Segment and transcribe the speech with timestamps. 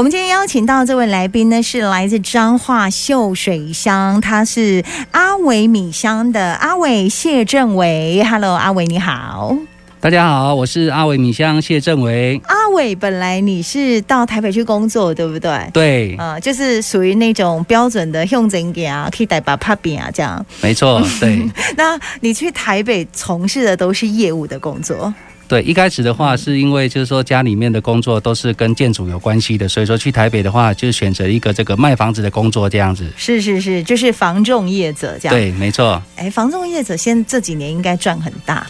[0.00, 8.24] 我们今天邀请到这位来宾呢，是来自彰化秀水乡，他是阿伟米香的阿伟谢正伟。
[8.24, 9.54] Hello，阿伟你好。
[10.00, 12.40] 大家好，我是阿伟米香谢正伟。
[12.46, 15.68] 阿伟，本来你是到台北去工作，对不对？
[15.74, 20.42] 对，啊、呃，就是属于那种标准的用人给啊，可以带把帕饼啊这样。
[20.62, 21.46] 没错，对。
[21.76, 25.12] 那你去台北从事的都是业务的工作？
[25.50, 33.12] 对，一开始的话是因为就是说家里面的工作都是跟建筑有关系的，所以说去台北的话就选择一个这个卖房子的工作这样子。
[33.16, 35.36] 是是是，就是房仲业者这样。
[35.36, 36.00] 对，没错。
[36.14, 38.64] 哎，房仲业者现这几年应该赚很大。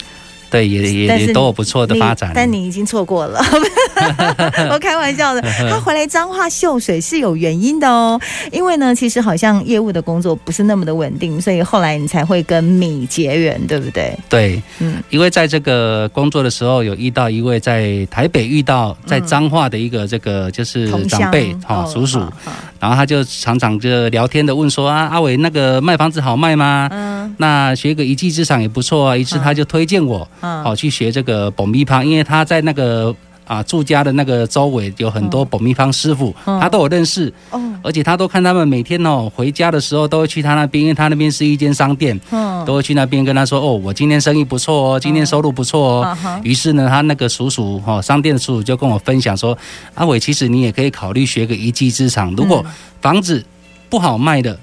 [0.50, 3.40] 对，也也也都有不错的发展，但你已经错过了。
[4.70, 5.40] 我开玩笑的，
[5.70, 8.20] 他回来彰化秀水是有原因的哦。
[8.50, 14.18] 因为呢，其实好像业务的工作不是那么的稳定，所以后来你才会跟米结缘，对不对？
[14.28, 22.20] 对，嗯，因为在这个工作的时候，有遇到一位在台北遇到在彰化的一个这个就是长辈哈叔叔，
[22.80, 26.88] 然后他就常常就聊天的问说啊，阿伟那个卖房子好卖吗？
[26.90, 29.16] 嗯，那学个一技之长也不错啊。
[29.16, 30.26] 于是他就推荐我。
[30.40, 33.14] 嗯好，去学这个保密趴，因为他在那个
[33.50, 37.32] 啊住家的那个周围有很多保密方师傅，他都有认识，
[37.82, 42.16] 而且他都看他们每天哦回家的时候都会去他那边，因为他那边是一间商店，
[42.64, 46.16] 都会去那边跟他说哦，我今天生意不错哦，今天收入不错哦。
[46.44, 49.58] 于是呢，他那个叔叔哈商店的叔叔就跟我分享说，
[49.94, 52.64] 阿伟，其实你也可以考虑学个一技之长，如果
[53.00, 53.44] 房子
[53.88, 54.56] 不好卖的。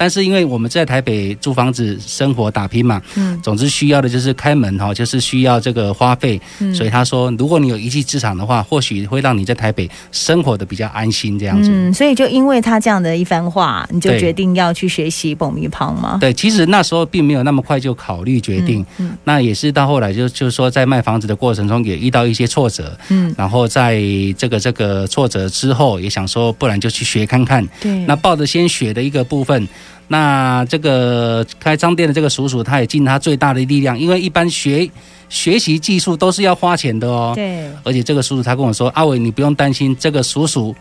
[0.00, 11.68] 但是因为我们在台北租房子生活打拼嘛，嗯，总之需要的就是开门哈，就是需要这个花费，嗯，所以他说，如果你有一技之长的话，或许会让你在台北生活的比较安心这样子。
[11.70, 16.16] 嗯，所以就因为他这样的一番话，你就决定要去学习蹦米香吗？
[16.18, 24.00] 对，其实那时候并没有那么快就考虑决定，嗯，那也是到后来就就是说在卖房子的过程中也遇到一些挫折，嗯，然后在
[24.38, 29.68] 这个这个挫折之后，也想说不然就去学看看，对，那抱着先学的一个部分。
[30.12, 34.90] 那这个开商店的这个叔叔，他也尽他最大的力量，因为一般学
[35.28, 37.32] 学习技术都是要花钱的哦。
[37.36, 37.70] 对。
[37.84, 40.74] 而且这个叔叔他跟我说：“阿伟，你不用担心，这个叔叔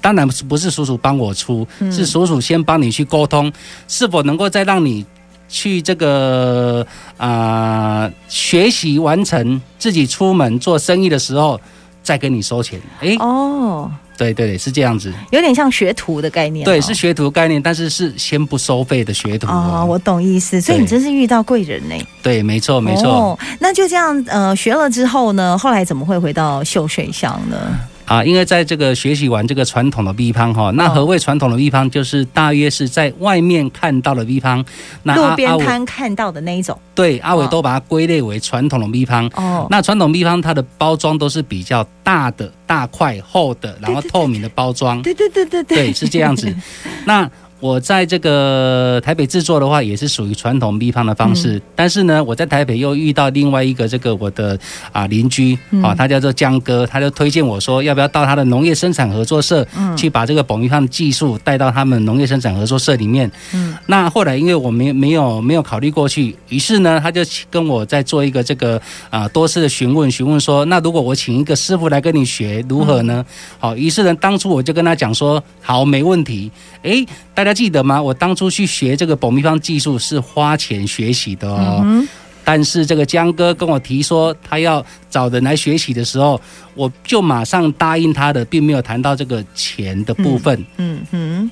[0.00, 3.52] 当然不是叔叔帮我出，是叔叔先帮你去沟通，
[3.86, 5.06] 是否能够再让你
[5.48, 6.84] 去这个
[7.18, 11.60] 啊学习完成，自己出门做生意的时候
[12.02, 13.14] 再跟你收钱。”哎。
[13.20, 13.88] 哦。
[14.16, 16.64] 对对对，是这样子，有点像学徒的概念。
[16.64, 19.46] 对，是学徒概念，但是是先不收费的学徒。
[19.48, 20.60] 哦，我懂意思。
[20.60, 21.94] 所以你真是遇到贵人呢。
[22.22, 23.08] 对，没错没错。
[23.08, 27.56] 哦，那就这样，呃，学了之后呢，后来怎么会回到秀水乡呢？
[28.04, 31.88] 啊，因为在这个学习完这个传统的 V 方哈，那何谓传统的 V 方？
[31.90, 34.64] 就是大约是在外面看到的 V 方，
[35.02, 36.78] 那路边摊看到的那一种。
[36.94, 39.26] 对，阿伟都把它归类为传统的 V 方。
[39.34, 45.00] 哦，那传统 V 方它的包装都是比较大的、大块、厚的，然后透明的包装。
[45.02, 46.54] 对对对对对，对，是这样子。
[47.06, 47.30] 那。
[47.62, 51.58] 我在这个台北制作的话，也是属于传统秘方的方式。
[51.58, 54.58] 嗯、但是呢，我在台北又遇到另外一个这个我的
[54.90, 59.64] 啊邻居啊，他叫做江哥，他就推荐我说，要不要到他的农业生产合作社
[59.96, 63.30] 去把这个保密方的技术带到他们农业生产合作社里面。
[63.54, 73.24] 嗯，那后来因为我没没有没有考虑过去，于是呢，他就跟我在做一个这个啊多次的询问，询问说，那如果我请一个师傅来跟你学，如何呢？
[73.60, 76.50] 好，于是呢，当初我就跟他讲说，好，没问题。
[76.82, 77.51] 诶，大家。
[77.52, 78.00] 记得吗？
[78.00, 81.80] 我当初去学这个保密方技术是花钱学习的哦。
[81.84, 82.06] 嗯、
[82.44, 86.40] 但是这个江哥跟我提说他要找人来学习的时候，
[86.74, 90.64] 我就马上答应他的，并没有谈到这个钱的部分。
[90.78, 91.50] 嗯嗯，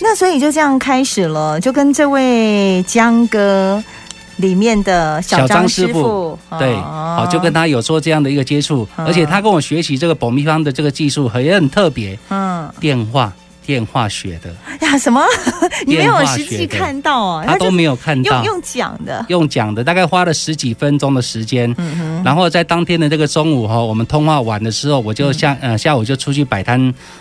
[0.00, 3.82] 那所以就这样开始了，就跟这位江哥
[4.36, 12.16] 里面的小张师傅，对，好，就跟他有做这样的一个接触，而且他跟我学习这个保密方的这个技术很也很特别。
[12.28, 13.32] 嗯，电话。
[13.68, 14.48] 电化学的
[14.80, 14.96] 呀？
[14.96, 15.22] 什么？
[15.84, 17.44] 你没有实际看到啊？
[17.46, 21.70] 他都没有看到，用讲的，用讲的，大概花了十几分钟的时间。
[21.76, 22.22] 嗯哼。
[22.24, 26.80] 然后在当天的这个中午哈，我们通话完的时候，我就下呃下午就出去摆摊，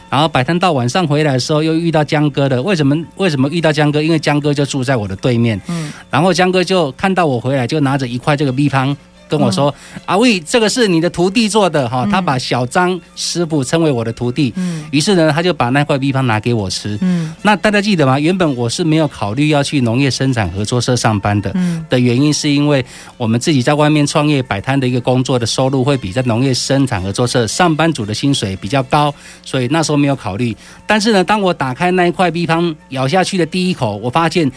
[0.10, 2.62] 然后摆摊到晚上回来的时候，又遇到江哥的。
[2.62, 2.96] 为什么？
[3.18, 4.02] 为什么遇到江哥？
[4.02, 5.60] 因为江哥就住在我的对面。
[5.68, 5.92] 嗯。
[6.10, 8.96] 然后江哥就看到我回来，就拿着一块这个米香。
[9.28, 18.20] 跟我说，嗯、阿伟，这个是你的徒弟做的哈，他把小张师傅称为我的徒弟，嗯，于是呢，他就把那块米香拿给我吃，嗯，那大家记得吗？
[18.20, 22.84] 原本我是没有考虑要去农业生产合作社上班的，嗯，的原因是因为
[23.18, 29.14] 我们自己在外面创业摆摊的一个工作的收入会比在农业生产合作社上班族的薪水比较高，
[29.44, 30.56] 所以那时候没有考虑。
[30.86, 34.50] 但是呢，当我打开那一块米香咬下去的第一口，我发现，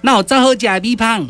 [0.00, 1.26] 那我在喝假米香。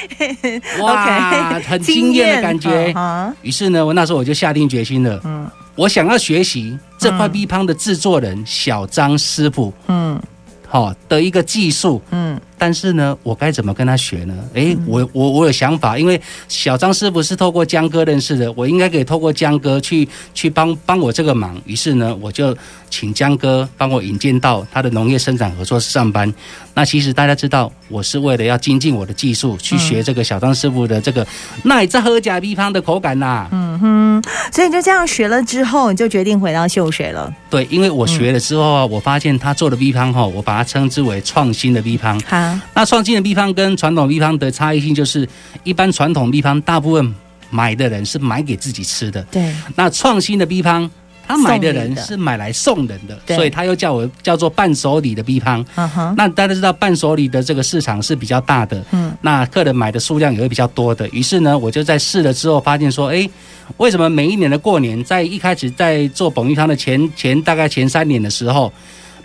[0.82, 2.94] 哇，很 惊艳的感觉。
[3.42, 5.20] 于是呢，我那时候我就下定决心了。
[5.24, 9.72] 嗯，我想要学习这块 B 胖的制作人小张师傅。
[9.88, 10.20] 嗯，
[10.68, 12.00] 好的一个技术。
[12.10, 12.40] 嗯。
[12.62, 14.32] 但是呢，我该怎么跟他学呢？
[14.54, 21.60] 诶，我我我有想法，因为小张师傅是透过江哥认识的，我应该可以透过江哥去去帮帮我这个忙。
[21.66, 22.56] 于是呢，我就
[22.88, 26.32] 请江哥帮我引荐到他的农业生产合作社上班。
[26.72, 31.26] 那其实大家知道，我是为了要精进我的技术，去学这个小张师傅的这个
[31.64, 33.48] 耐在喝甲米香的口感呐、啊。
[33.50, 34.22] 嗯哼，
[34.52, 37.28] 所以就这样学了之后，你就决定回到秀水了。
[37.50, 42.20] 对，因为我学了之后啊，我发现他做的米香哈，我把它称之为创新的米香。
[42.20, 42.51] 好。
[42.74, 45.28] 那创新的秘方跟传统秘方的差异性就是，
[45.64, 47.14] 一般传统秘方大部分
[47.50, 49.54] 买的人是买给自己吃的，对。
[49.76, 50.90] 那创新的秘方，
[51.28, 55.64] 他买的人是买来送人的，所以他又叫我叫做伴手礼的秘方。
[55.76, 56.14] 嗯哼。
[56.16, 59.12] 那大家知道伴手礼的这个市场是比较大的，嗯。
[59.20, 61.08] 那客人买的数量也会比较多的。
[61.10, 63.28] 于是呢，我就在试了之后发现说，哎，
[63.76, 68.72] 为什么每一年的过年，在一开始在做爆米香的前前大概前三年的时候，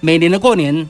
[0.02, 0.88] 每年的过年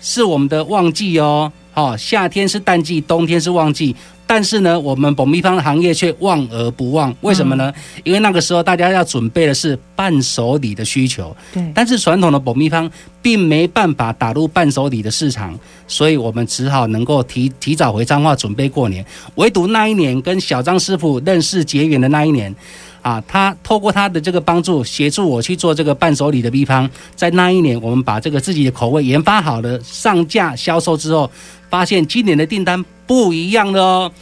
[0.00, 1.50] 是我们的旺季哦。
[1.74, 3.94] 哦，夏天是淡季，冬天是旺季，
[4.26, 7.72] 但是呢，我们爆米香行业却旺而不忘，为什么呢？
[7.76, 11.72] 嗯、因为那个时候大家要准备的是伴手礼的需求，对。
[11.74, 12.90] 但是传统的保密方
[13.22, 19.04] 并没办法打入伴手礼的市场，所以我们只好能够提提早回彰化准备过年。
[19.36, 22.54] 唯独那一年跟小张师傅认识结缘的那一年。
[23.02, 26.86] 啊，他透过他的这个帮助，协助我去做这个伴手礼的秘方。
[27.16, 31.30] 在那一年，我们把这个自己的口味研发好了，上架销售之后，
[31.70, 34.12] 发现今年的订单不一样了哦。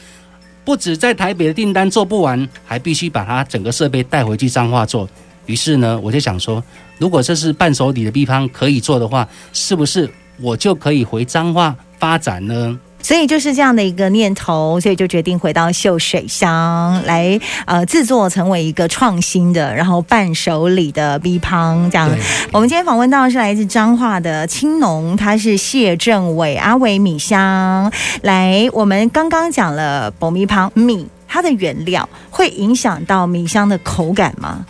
[0.65, 5.09] 不止在台北的订单做不完，还必须把它整个设备带回去彰化做。
[5.47, 6.63] 于是呢，我就想说，
[6.99, 10.09] 如果这是伴手礼的地方可以做的话，是不是
[10.39, 12.79] 我就可以回彰化发展呢？
[13.09, 21.91] 所以就是这样的一个念头，所以就决定回到秀水乡来，呃，制作成为一个创新的，然后伴手礼的米香。
[21.91, 22.11] 这样，
[22.53, 27.91] 我们今天访问到的是来自彰化的青农，他是谢政伟阿伟米香。
[28.21, 34.67] 来，我们刚刚讲了薄米香米，它的原料会影响到米香的口感吗？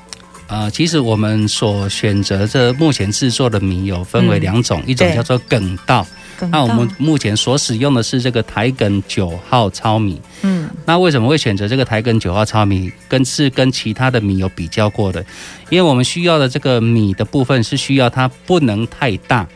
[0.47, 6.07] 呃，其实我们所选择这目前制作的米有分为两种，嗯、一种叫做梗稻。
[6.51, 10.21] 那我们目前所使用的是这个台梗九号糙米。
[10.43, 12.93] 嗯，那为什么会选择这个台梗九号糙米？
[13.09, 15.25] 跟是跟其他的米有比较过的，
[15.71, 19.47] 因为我们需要的这个米的部分是需要它不能太大。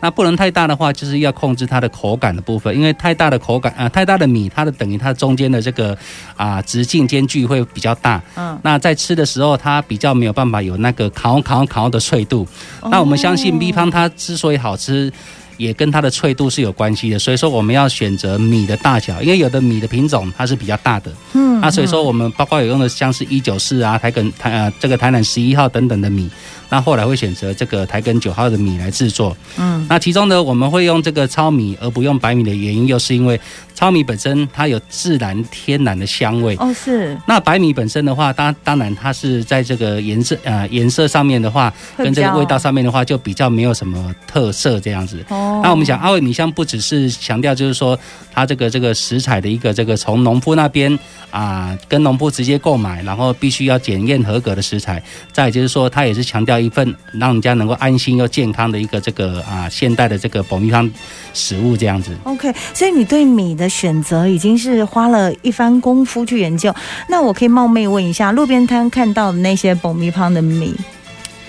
[0.00, 5.96] 那不能太大的话，就是要控制它的口感的部分，因为太大的口感啊、呃，太大的米，它的等于它中间的这个
[6.36, 8.20] 啊直径间距会比较大。
[8.34, 12.44] 嗯，那在吃的时候，它比较没有办法有那个烤烤烤的脆度。
[12.90, 15.12] 那我们相信米方它之所以好吃。
[15.56, 26.30] 也跟它的脆度是有关系的，所以说我们要选择米的大小，因为有的米的品种它是比较大的，嗯，那所以说我们包括有用的像是一九四啊、台梗台呃这个台南十一号等等的米。
[26.72, 33.38] 那后来会选择这个台根九号的米来制作，嗯，那其中呢，我们会用这个糙米而不用白米的原因，又是因为
[33.74, 37.14] 糙米本身它有自然天然的香味哦，是。
[37.26, 45.22] 那白米本身的话，当当然它是在这个颜色呃颜色上面的话，跟这个味道上面的话，就比较没有什么特色这样子。
[45.28, 45.60] 哦。
[45.62, 47.98] 那我们讲阿纬米香，不只是强调就是说
[48.32, 50.98] 它这个这个食材的一个这个从农夫那边
[51.30, 55.02] 啊跟农夫直接购买，然后必须要检验合格的食材，
[55.32, 56.61] 再就是说它也是强调。
[56.62, 60.90] 一份让人家能够安心又健康的一个这个啊现代的这个保密方
[61.34, 62.16] 食物这样子。
[62.24, 66.74] OK，所以你对米的选择已经是花了一番功夫去研究。
[67.08, 70.74] 那我可以冒昧问一下，路边摊看到的那些保密方的米，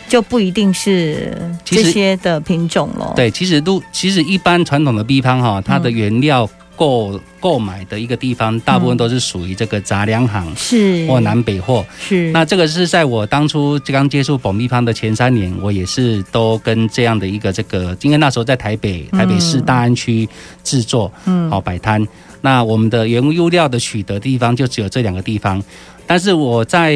[0.07, 3.13] 就不一定是这些的品种咯。
[3.15, 6.49] 对，其实都其实一般传统的米香哈，它的原料。
[6.75, 12.31] 购购买的一个地方，大部分都是属于这个杂粮行，是或南北货，是。
[12.31, 20.27] 那这个是在我当初刚接触保密方的前三年，我也是都跟这样的一个这个，因为那时候在台北台北市大安区
[20.63, 22.05] 制作，嗯，好摆摊。
[22.41, 25.63] 那我们的原物料的取得地方就只有这两个地方。
[26.05, 26.91] 但是我在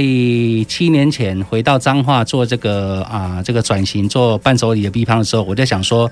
[0.67, 6.10] 七年前回到彰化做这个啊这个转型做伴手礼的地方的时候，我就想说。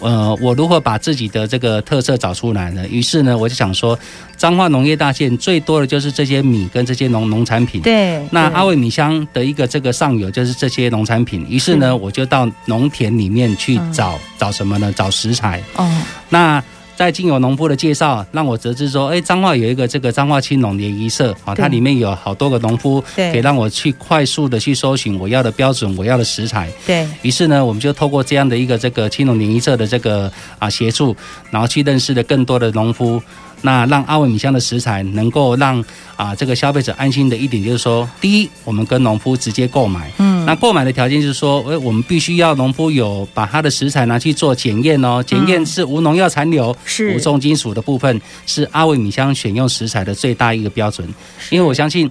[0.00, 2.86] 呃，我如何把自己的这个特色找出来呢？
[2.88, 3.98] 于是呢，我就想说，
[4.36, 7.82] 彰化农业大县最多的就是这些米跟这些农农产品。
[7.82, 8.22] 对。
[8.30, 11.44] 那阿伟米香的一个这个上游就是这些农产品。
[11.48, 14.92] 于是呢，我就到农田里面去找、嗯、找什么呢？
[14.92, 15.62] 找食材。
[15.76, 16.02] 哦。
[16.28, 16.62] 那。
[16.98, 26.68] 在经由农夫的介绍，让我得知说，哎，彰化有一个这个彰化青农联谊社啊，它里面有好多个农夫，对，可以让我去快速的去搜寻我要的标准，我要的食材。
[26.84, 27.06] 对。
[27.22, 30.28] 于是呢，我们就透过这样的一个这个青农联谊社的这个
[30.58, 31.14] 啊协助，
[31.52, 33.22] 然后去认识了更多的农夫。
[33.62, 35.84] 那让阿维米香的食材能够让
[36.16, 47.16] 啊这个消费者安心的一点就是说，第一，我们跟农夫直接购买，嗯，那购买的条件就是说，诶，我们必须要农夫有把他的食材拿去做检验哦，检验是无农药残留，是。
[47.16, 51.06] 无重金属的部分，是阿维米香选用食材的最大一个标准，
[51.50, 52.10] 因为我相信。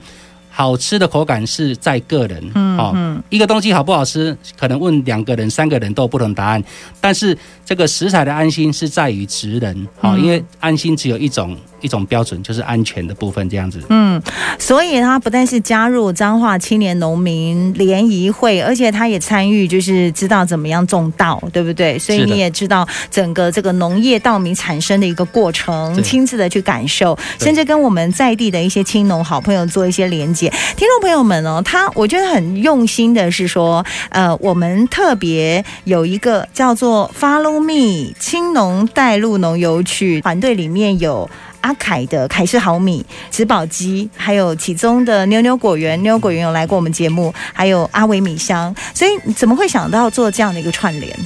[0.58, 6.64] 好吃的口感是在个人，嗯，哦，一个东西好不好吃，可能问两个人、三个人都有不同答案，
[7.00, 11.56] 但是这个食材的安心是在于职人，好，因为安心只有一种。
[11.82, 13.82] 一种标准就是安全的部分，这样子。
[13.90, 14.22] 嗯，
[14.58, 21.98] 所以他不但是加入彰化青年农民联谊会，而且他也参与，就是知道怎么样种稻，对不对？
[22.00, 30.50] 所以你也知道整个这个农业稻米产生的一个过程，亲自的去感受，甚至跟我们在地的一些青农好朋友做一些连接。
[30.76, 41.30] 听众朋友们哦，他我觉得很用心的是说，呃，我们特别有一个叫做 Follow Me 青农带路农游区团队里面有。
[41.62, 51.18] 阿凯的凯氏好米、植保基，还有启宗的妞妞果园，妞妞果园有来过我们节目，还有阿维米香，所以怎么会想到做这样的一个串联？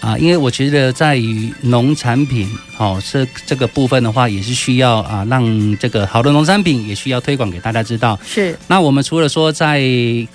[0.00, 2.48] 啊，因为我觉得在于农产品，
[2.78, 8.18] 哦，这这个部分的话，也是需要啊，让这个好的农产品也需要推广给大家知道。
[8.24, 8.58] 是。
[8.66, 9.80] 那我们除了说在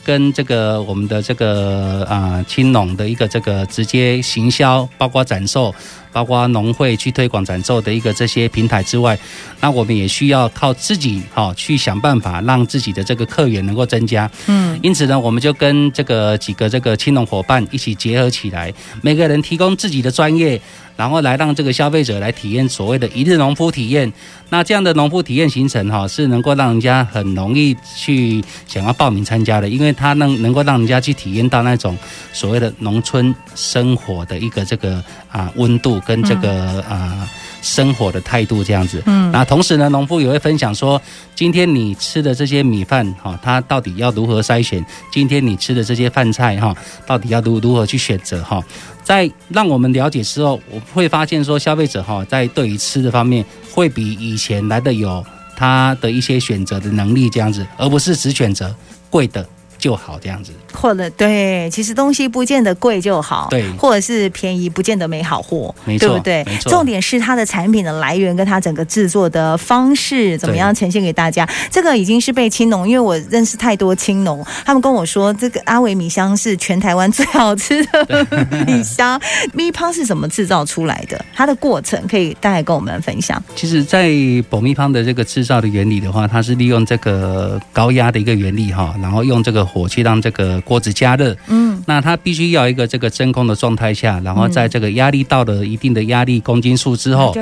[0.04, 5.74] 跟这个我们的这个啊青农的一个这个直接行销，包括展售。
[6.14, 9.16] 包括农会去推广展售的一个这些平台之外，
[9.60, 14.28] 那我们也需要靠自己哈去想办法，让自己的这个客源能够增加。
[14.48, 20.60] 嗯，因此呢，我们就跟这个几个这个青农伙伴一起结合起来，每个人提供自己的专业。
[20.98, 24.12] 然后来让这个消费者来体验所谓的一日农夫体验，
[24.50, 31.98] 那这样的农夫体验行程哈，是能够让人家很容易去想要报名参加的，因为它能能够让人家去体验到那种
[32.34, 35.02] 所谓的农村生活的一个这个
[35.32, 37.30] 啊温度跟这个啊。
[37.68, 41.00] 生活的态度这样子，嗯，那同时呢，农夫也会分享说，
[41.36, 44.84] 今天你吃的这些米饭哈，它到底要如何筛选？
[45.12, 46.74] 今天你吃的这些饭菜哈，
[47.06, 48.64] 到底要如如何去选择哈？
[49.04, 53.44] 在让我们了解之后，我会发现说，消费者哈，在对于吃的方面，
[53.74, 55.22] 会比以前来的有
[55.58, 58.74] 他的一些选择的能力这样子，而不是只选择
[59.10, 59.46] 贵的。
[59.78, 66.44] 就好这样子，或者对，其实东西不见得贵就好，对，或者是便宜不见得没好货，没错，对不对？
[66.46, 71.48] 没错，重点是它的产品的来源跟它整个制作的方式怎么样呈现给大家。
[71.70, 78.28] 这个已经是被青农，因为我认识太多青农，他们跟我说，这个阿维米香是全台湾最好吃的
[78.66, 79.22] 米香。
[79.54, 81.24] 米胖是怎么制造出来的？
[81.36, 83.42] 它的过程可以大概跟我们分享。
[83.56, 84.12] 其实，在
[84.50, 89.67] 爆米胖的这个制造的原理的话，它是利用这个高压的一个原理哈，然后用这个。
[89.68, 97.36] 火去让这个锅子加热，嗯，那它必须要一个这个真空的状态下，然后在这个压力到了一定的压力公斤数之后，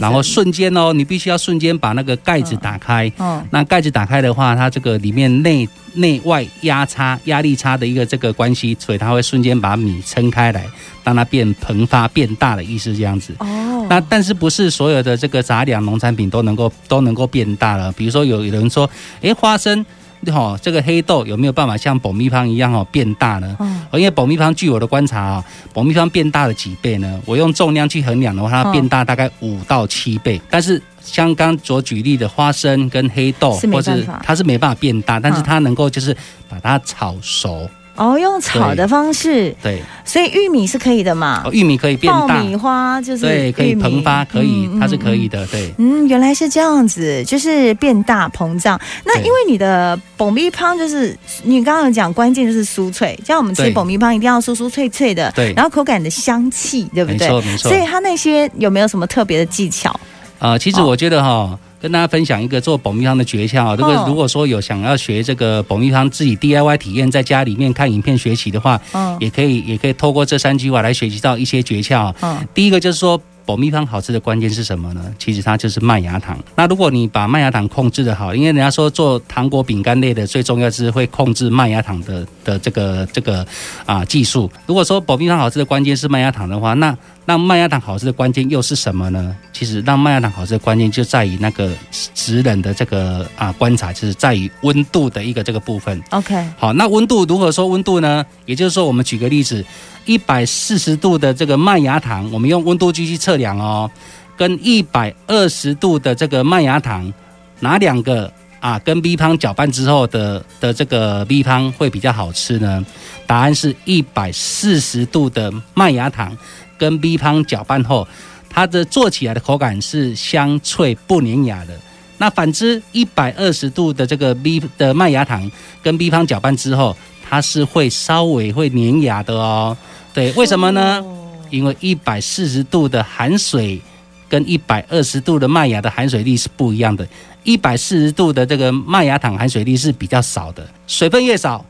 [0.00, 10.66] 然后瞬间哦，你必须要瞬间把那个盖子打开，哦，那盖子打开的话，它这个里面内内外压差、压力差的一个这个关系，所以它会瞬间把米撑开来，
[11.04, 13.32] 让它变膨发变大的意思这样子。
[13.38, 17.92] 哦，那但是不是所有的这个杂粮农产品都能够都能够变大了？
[17.92, 18.88] 比如说有人说，
[19.22, 19.84] 诶，花生。
[20.26, 23.56] 哈，这个黑豆有没有办法像爆米花一样哦变大呢？
[23.60, 27.20] 嗯，因为爆米花据我的观察啊，爆米花变大了几倍呢？
[27.24, 30.40] 我用重量去衡量的话，它变大大概五到七倍。
[30.50, 36.14] 但是像刚所举例的花生跟黑豆，或者它是没办法变大，但是它能够就是
[36.48, 37.68] 把它炒熟。
[37.98, 41.42] 哦，用炒的方式，对，对，所以玉米是可以的嘛？
[41.44, 45.74] 哦，玉米可以变大，爆米花就是对，可以膨发，可以，它是可以的，对。
[45.78, 48.80] 嗯，原来是这样子，就是变大膨胀。
[49.04, 57.26] 那因为你的爆米花就是你刚刚讲，关键就是酥脆，像我们吃爆米花一定要酥酥脆脆的，对，然后口感的香气，对不对？
[57.26, 57.68] 没错，没错。
[57.68, 59.90] 所以它那些有没有什么特别的技巧？
[60.38, 61.28] 啊、呃，其实我觉得哈。
[61.28, 63.76] 哦跟大家分享一个做保密汤的诀窍。
[63.76, 72.14] 如果如果说有想要学这个保密汤自己 DIY 体验，在家里面看影片学习的话，嗯，也可以也可以透过这三句话来学习到一些诀窍。
[72.20, 73.20] 嗯，第一个就是说。
[73.48, 75.02] 爆米花好吃的关键是什么呢？
[75.18, 76.38] 其实它就是麦芽糖。
[76.54, 83.46] 那如果你把麦芽糖控制的好，因为人家说做糖果饼干类的最重要是会控制麦芽糖的的这个这个
[83.86, 84.50] 啊技术。
[84.66, 86.94] 如果说爆米花好吃的关键是麦芽糖的话，那
[87.28, 89.36] 那麦芽糖好吃的关键又是什么呢？
[89.52, 91.70] 其实让麦芽糖好吃的关键就在于那个
[92.14, 96.02] 职人的这个啊观察，就是在于温度的一个这个部分。
[96.08, 98.24] OK，好，那温度如何说温度呢？
[98.46, 99.62] 也就是说，我们举个例子。
[100.06, 103.90] 一百四十度的这个麦芽糖，我们用温度计去测量哦，
[104.38, 107.12] 跟一百二十度的这个麦芽糖，
[107.60, 108.78] 哪两个啊？
[108.78, 112.82] 跟米香搅拌之后的的这个米香会比较好吃呢？
[113.26, 116.34] 答案是一百四十度的麦芽糖
[116.78, 118.06] 跟米香搅拌后，
[118.48, 121.78] 它的做起来的口感是香脆不粘牙的。
[122.16, 125.50] 那反之，一百二十度的这个 B 的麦芽糖
[125.82, 126.96] 跟 B 胖搅拌之后，
[127.28, 129.76] 它是会稍微会粘牙的哦。
[130.12, 131.04] 对，为什么呢？
[131.50, 133.80] 因为一百四十度的含水
[134.28, 137.06] 跟一百二十度的麦芽的含水率是不一样的。
[137.44, 141.64] 一百四十度的这个麦芽糖含水率是比较少的，水分越少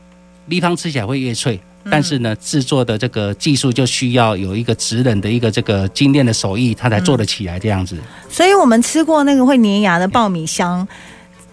[0.49, 1.59] ，B 胖吃起来会越脆。
[1.89, 7.97] 但是呢，制作的这个技术就需要有一个职人的一个这个精炼的手艺，它才做得起来这样子。
[8.29, 10.87] 所以我们吃过那个会粘牙的爆米香，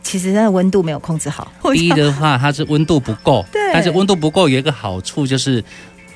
[0.03, 1.51] 其实它的温度没有控制好。
[1.73, 3.45] 第一的话，它是温度不够。
[3.53, 3.73] 对。
[3.73, 5.63] 但是温度不够有一个好处就是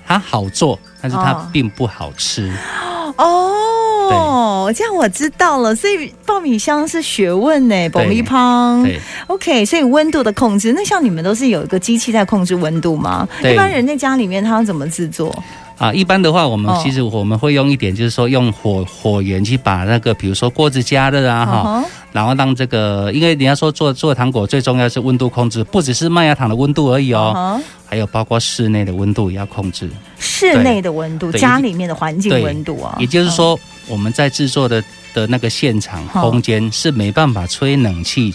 [0.07, 2.53] 它好做，但是它并不好吃。
[3.17, 3.55] 哦。
[4.13, 5.75] 哦，这样我知道了。
[5.75, 8.83] 所以爆米香是学问呢，爆米香。
[8.83, 9.65] 对，OK。
[9.65, 13.29] 所以温度的控制，那像你们都是有一个机器在控制温度吗？
[13.41, 15.35] 一般人在家里面他要怎么制作？
[15.79, 29.89] 啊，一般的话，我们其实我们会用一点，就是说用火火源去把那个，比如说锅子加热啊，哈，然后让这个，因为人家说做做糖果最重要是温度控制，不只是麦芽糖的温度而已哦，还有包括室内的温度也要控制。
[30.19, 33.59] 室内的温度，家里面的环境温度啊，也就是说
[33.91, 34.83] 我们在制作的
[35.13, 38.33] 的那个现场空间是没办法吹冷气。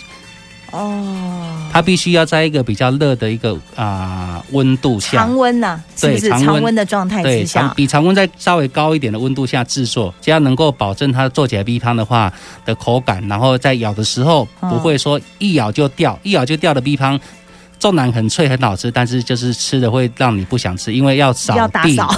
[0.71, 12.33] 哦，它必须要在一个比较热的一个啊温度下，常温呐，对，常温的状态之下，比常温再稍微高一点的温度下制作，这样能够保证它做起来 B 汤的话
[12.65, 17.17] 的口感，然后在咬的时候不会说一咬就掉，一咬就掉的 B 汤。
[17.77, 21.59] 纵然很脆很好吃，但是就是吃的会让你不想吃，因为要扫地。
[21.59, 22.15] 要打扫。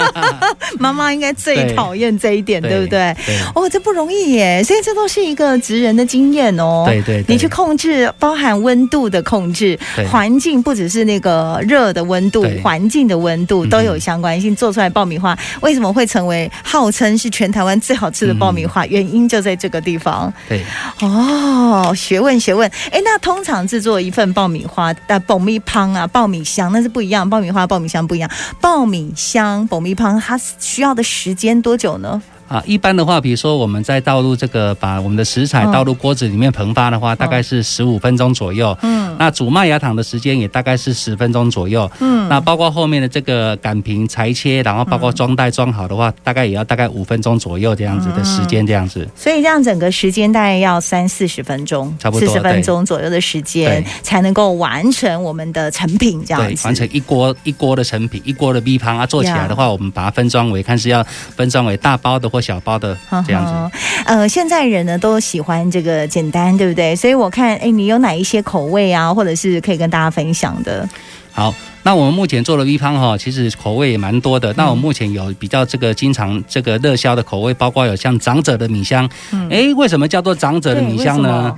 [0.78, 3.16] 妈妈应该最讨厌这一点，对，对不对？
[3.26, 6.84] 对哦，这不容易耶，所以这都是一个职人的经验哦。
[6.86, 7.34] 对，对对。
[7.34, 9.78] 你去控制，包含温度的控制，
[10.10, 14.52] 环境不只是那个热的温度，环境的温度都有相关性。
[14.52, 18.84] 嗯、做出来爆米花为什么会成为号称是全台湾最好吃的爆米花？
[18.84, 20.32] 嗯、原因就在这个地方。
[20.48, 20.62] 对。
[21.00, 22.70] 哦，学问学问。
[22.90, 24.94] 哎，那通常制作一份爆米花。
[25.06, 28.30] 呃，爆米香啊，爆米香那是不一样，爆米花、爆米香不一样。
[28.60, 32.22] 爆米香、爆米香，它需要的时间多久呢？
[32.48, 38.76] 啊，一般的话，比如说我们在倒入这个，把我们的食材倒入锅子里面膨发的话，大概是十五分钟左右。
[38.82, 41.90] 嗯，那煮麦芽糖的时间也大概是十分钟左右。
[42.00, 49.08] 嗯，那包括后面的这个擀平、裁切，然后包括装袋装好的话，大概也要大概五分钟左右这样子的时间，这样子。
[49.16, 56.62] 所以这样整个时间大概要三四十分钟，差不多四十分钟左右的时间才能够完成我们的成品，这样子。
[56.62, 61.02] 对，完成一锅一锅的成品，一锅的 B 胖啊，做起来的话，我们把它分装为，看是要
[61.34, 62.98] 分装为大包的或小包的。
[63.24, 66.96] 这样子，呃，现在人呢都喜欢这个简单，对不对？
[66.96, 70.88] 所以我看，哎，你有哪一些口味啊，或者是可以跟大家分享的？
[71.30, 74.52] 好，那我们目前做的 V 胖哈，其实口味也蛮多的。
[74.56, 79.08] 那我目前有比较这个经常这个热销的口味，包括有像长者的米香。
[79.48, 81.54] 哎，为什么叫做长者的米香呢？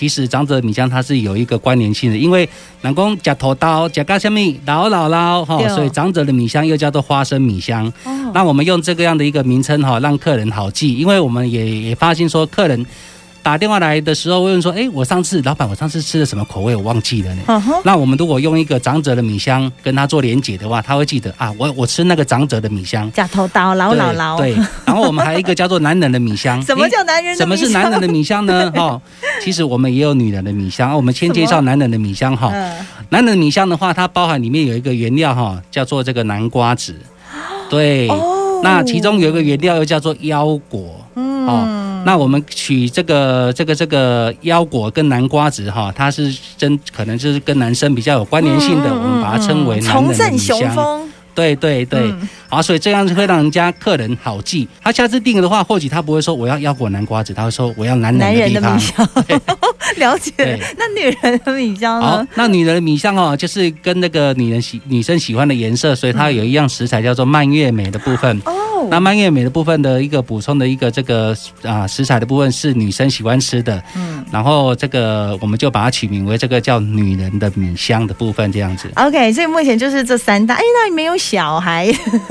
[0.00, 2.48] 其实长者米香它是有一个关联性的，因为
[2.80, 7.92] 南宫夹头刀夹个什么老姥姥哈，所以长者的米香又叫做花生米香。
[8.32, 12.86] 那我们用这个样的一个名称哈，让客人好记，因为我们也也发现说客人。
[13.42, 16.76] 打电话来的时候问说：“哎，我上次老板，我上次吃的什么口味？
[16.76, 17.42] 我忘记了呢。
[17.46, 17.80] Uh huh.
[17.84, 23.10] 那我们如果用一个长者的米香跟他做连结的话，他会记得啊，我我吃那个 长者的米香。
[23.12, 24.36] 假头刀老姥姥。
[24.36, 26.60] 对，然后我们还有一个叫做男人的米香。
[26.66, 27.58] 什么叫男人的米香？
[27.58, 28.70] 什么是男人的米香呢？
[28.76, 29.02] 哈、哦，
[29.42, 30.94] 其实我们也有女人的米香。
[30.94, 32.50] 我们先介绍男人的米香哈。
[32.50, 32.54] 么
[33.08, 36.94] 男人的米香的话，它包含里面有一个原料哈，叫做这个南瓜子。
[37.68, 38.06] 对。
[38.08, 38.62] Oh.
[38.62, 41.00] 那其中有一个原料又叫做腰果。
[41.14, 41.46] 嗯。
[41.46, 51.09] 哦那我们取这个这个这个腰果跟南瓜子哈，它是真可能就是跟男生比较有关联性的，嗯、我们把它称为男人的米香。
[51.34, 54.68] 对对对，嗯、好，所以这样子会让人家客人好记。
[54.82, 59.08] 他下次订的话，或许他不会说我要腰果南瓜子，他会说我要男人的米香。
[59.96, 60.32] 了解。
[60.76, 62.06] 那女人的米香呢？
[62.06, 68.38] 好，那女人的米香哦，就是跟那个女人喜女生喜欢的颜色，所以它有一样食材叫做蔓越莓的部分。
[68.44, 68.88] 哦、嗯。
[68.90, 73.82] 那蔓越莓的部分的一个补充的一个这个啊食材的部分是女生喜欢吃的。
[73.96, 74.24] 嗯。
[74.30, 78.88] 然后这个我们就把它取名为这个叫女人的米香的部分，这样子。
[78.96, 80.54] OK，所以目前就是这三大。
[80.54, 81.19] 哎，那你没有？
[81.20, 81.86] 小孩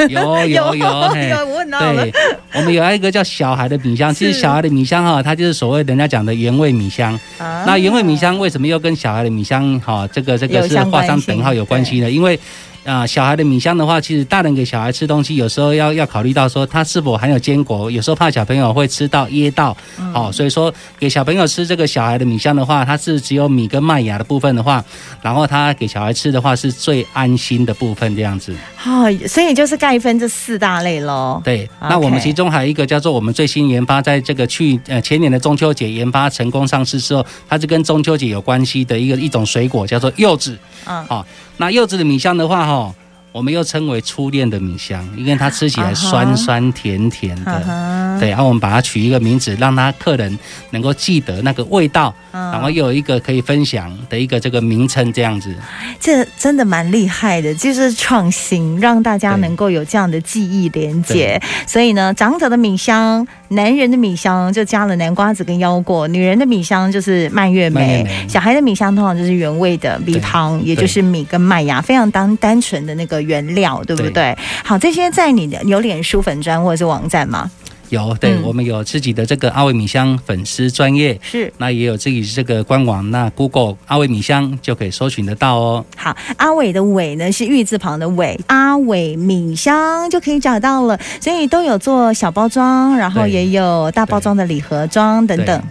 [0.09, 0.85] 有有有，有
[1.45, 2.03] 我问到了。
[2.03, 2.13] 对，
[2.55, 7.17] 我们有一个叫小孩的米香，其实小孩的米香哈，它就是所谓人家讲的原味米香。
[7.37, 12.09] 那原味米香为什么又跟小孩的米香哈，这个这个是画上等号有关系呢？
[12.09, 12.37] 因为
[12.85, 24.83] 啊、呃，小孩的米香的话，其实大人给小孩吃东西，有时候要要考虑到说它是否含有坚果，有时候怕小朋友会吃到噎到，嗯、哦，所以说给小朋友吃这个小孩的米香的话，它是只有米跟麦芽的部分的话，
[25.21, 28.55] 然后它给小孩吃的话是最安心的部分这样子。
[28.85, 31.41] 哦，所以就是概分这四大类喽。
[31.43, 40.57] 对，那我们其中还有一个叫做我们最新研发，在这个去呃前年的中秋节研发成功上市之后，它是跟中秋节有关系的一个一种水果，叫做柚子。
[40.85, 41.25] 嗯，好、哦。
[41.59, 42.95] 那柚子的米香的话，哈，
[43.33, 47.51] 我们又称为初恋的米香，因为它吃起来酸酸甜甜的。
[47.51, 48.08] Uh huh.
[48.19, 50.37] 对，然后我们把它取一个名字，让他客人
[50.71, 52.13] 能够记得那个味道。
[52.31, 55.53] 然后又有一个可以分享的一个这个名称，这样子，
[55.99, 61.41] 这真的蛮厉害的，就是创新，让大家能够有这样的记忆连接。
[61.65, 74.11] 所以呢，长者的米香，男人的米香就加了南瓜子跟腰果，女人的米香就是蔓越莓，小孩的米香通常就是原味的米汤，也就是米跟麦芽，非常单单纯的那个原料，对不对？
[74.11, 77.49] 对好，这些在你的有脸书粉砖或者是网站吗？
[77.89, 85.85] 有，对，嗯、我们有自己的这个阿维米香粉丝专业，是，那也有自己这个官网，那 Google 阿维米香就可以搜寻得到哦。
[85.95, 95.61] 好，阿伟的伟呢是玉字旁的伟，阿伟米香就可以找到了，所以都有做小包装，然后也有大包装的礼盒装等等。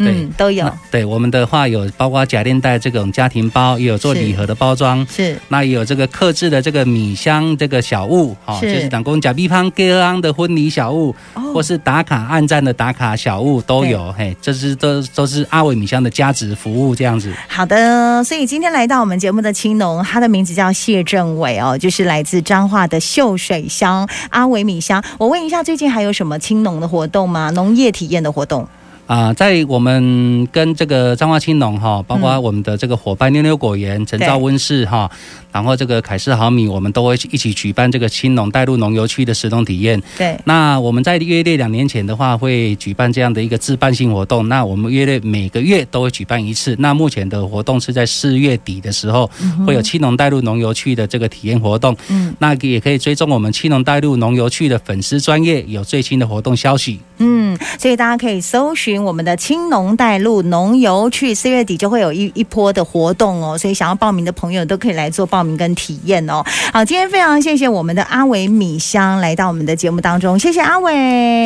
[0.00, 0.68] 对嗯，都有。
[0.90, 5.06] 对，我们的话有包括假链袋这种家庭包，也有做礼盒的包装。
[5.06, 14.10] 是，那也有这个刻制的这个米香这个小物，哈就是打工假币旁格昂的婚礼小物，哦、或是打卡暗赞的打卡小物都有。
[14.12, 17.32] 嘿，这是都都是阿伟米香的加值服务这样子。
[17.46, 25.04] 好的，所以今天来到我们节目的青农，他的名字叫谢政伟哦，就是来自彰化的秀水乡阿伟米香。
[25.18, 27.50] 我问一下，最近还有什么青农的活动吗？
[27.50, 28.66] 农业体验的活动？
[29.10, 35.10] 啊，在我们跟这个彰化青农哈，包括我们的这个伙伴妞妞果园、陈兆温室哈，
[35.50, 40.00] 然后这个凯士豪米，我们都会一起举办这个青农带入农游区的实农体验。
[40.16, 44.48] 对，那我们在约略两年前的话，会举办这样的一个自办性活动。
[44.48, 46.76] 那我们约略每个月都会举办一次。
[46.78, 49.28] 那目前的活动是在四月底的时候，
[49.66, 51.96] 会有青农带入农游区的这个体验活动。
[52.10, 57.00] 嗯，那也可以追踪我们青农带入农游区的粉丝专业，有最新的活动消息。
[57.20, 59.02] 嗯，所以大家可以搜寻。
[59.02, 66.42] 我们的青农带路农游去四月底就会有一一波的活动哦，所以想要报名的朋友都可以来做报名跟体验哦。
[66.72, 70.92] 好，今天非常谢谢我们的阿伟米香来到我们的节目当中，谢谢阿伟，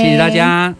[0.02, 0.74] 谢谢大家。